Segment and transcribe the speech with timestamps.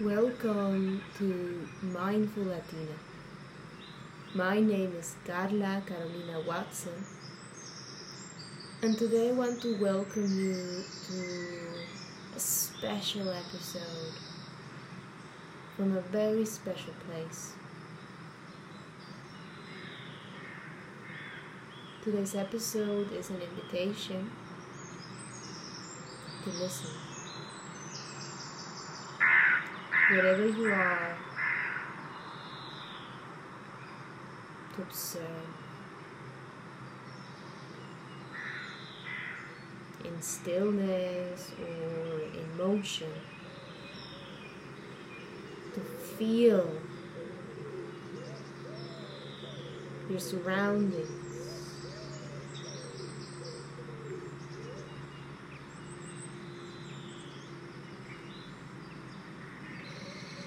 [0.00, 2.94] Welcome to Mindful Latina.
[4.32, 7.04] My name is Carla Carolina Watson,
[8.80, 14.14] and today I want to welcome you to a special episode
[15.76, 17.54] from a very special place.
[22.04, 24.30] Today's episode is an invitation
[26.44, 27.07] to listen.
[30.10, 31.18] Wherever you are,
[34.74, 35.22] to observe.
[40.02, 43.12] In stillness or in motion,
[45.74, 46.72] to feel
[50.08, 51.27] your surroundings.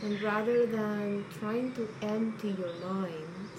[0.04, 3.50] And rather than trying to empty your mind,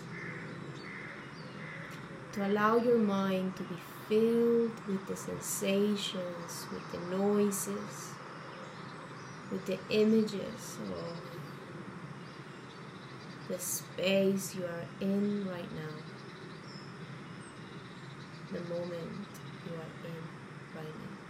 [2.33, 3.77] to allow your mind to be
[4.09, 8.11] filled with the sensations, with the noises,
[9.53, 11.17] with the images of
[13.49, 15.97] the space you are in right now,
[18.51, 19.29] the moment
[19.67, 20.23] you are in
[20.75, 21.22] right now.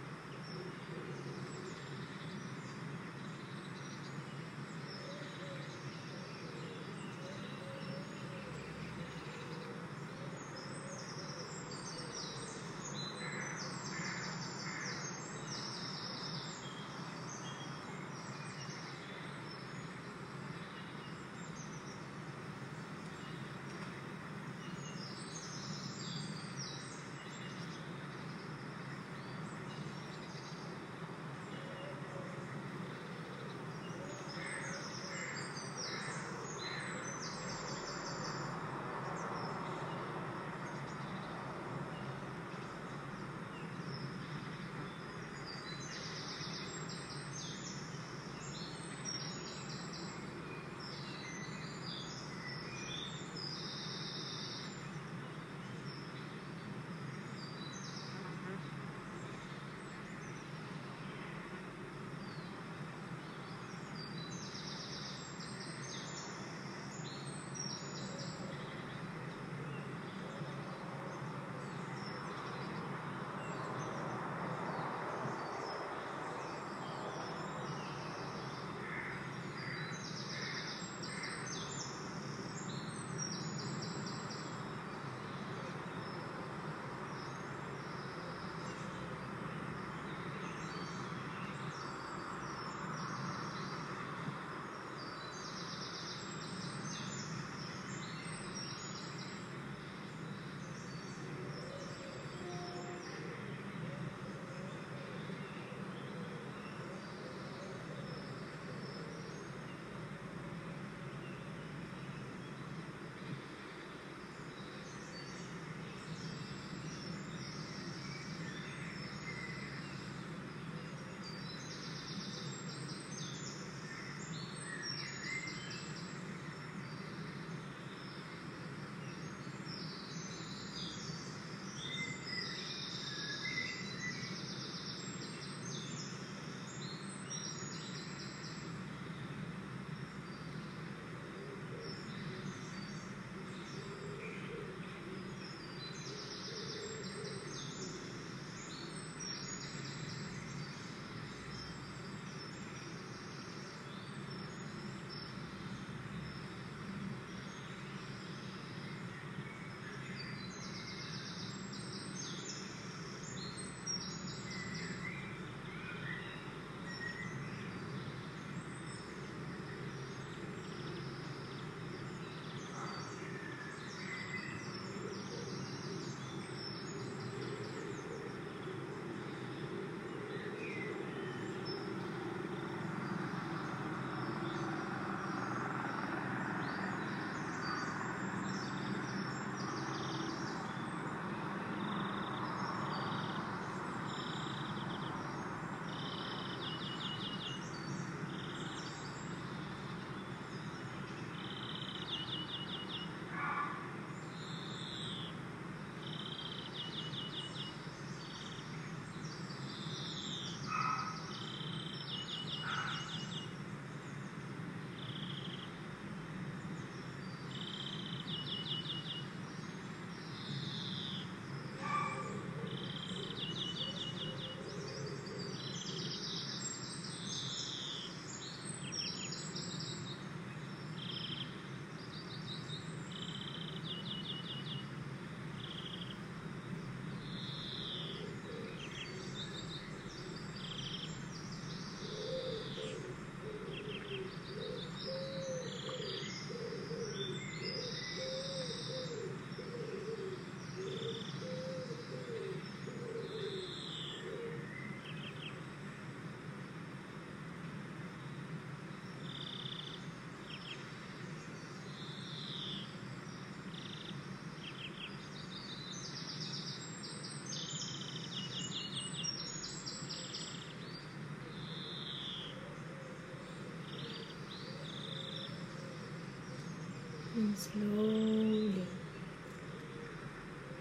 [277.55, 278.73] Slowly.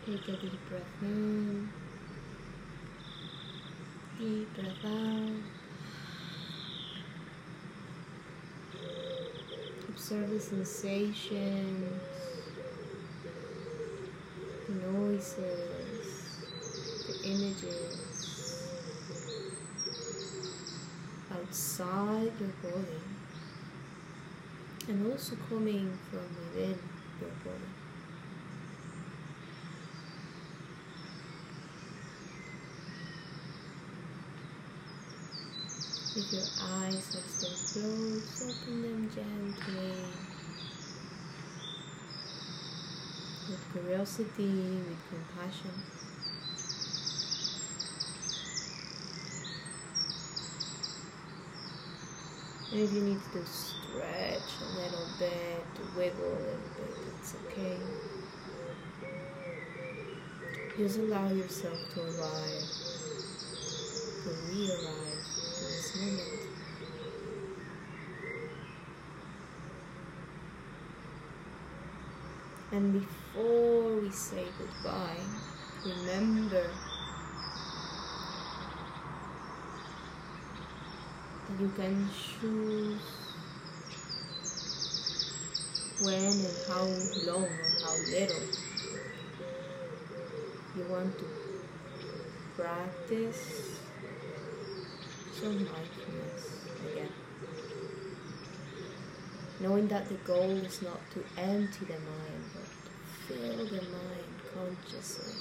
[0.06, 1.69] Take a deep breath in,
[4.19, 5.30] deep breath out.
[9.88, 12.00] Observe the sensations,
[14.66, 15.36] the noises,
[17.06, 18.72] the images
[21.30, 23.02] outside your body
[24.88, 26.79] and also coming from within
[27.20, 27.70] your body.
[36.14, 39.93] If your eyes are still closed, open them gently.
[43.49, 46.11] With curiosity, with compassion.
[52.74, 57.76] If you need to stretch a little bit, to wiggle a little bit, it's okay.
[60.78, 62.64] Just allow yourself to arrive,
[64.22, 66.42] to re-arrive to this moment.
[72.72, 75.20] And before we say goodbye,
[75.84, 76.70] remember
[81.60, 82.08] you can
[82.40, 83.00] choose
[86.00, 86.84] when and how
[87.26, 88.43] long or how little
[90.76, 91.25] you want to
[92.56, 93.78] practice
[95.32, 97.12] some mindfulness again.
[99.60, 104.32] Knowing that the goal is not to empty the mind, but to fill the mind
[104.55, 105.34] consciously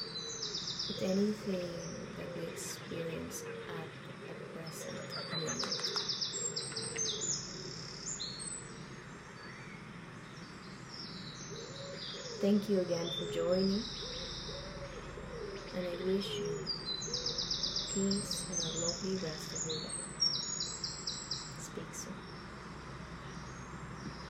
[0.87, 1.69] with anything
[2.17, 3.43] that we experience
[3.79, 3.87] at
[4.27, 5.90] the present moment.
[12.41, 13.85] Thank you again for joining,
[15.73, 16.67] and I wish you
[17.87, 20.01] peace and a lovely rest of your day.